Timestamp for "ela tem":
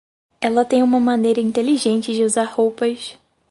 0.41-0.81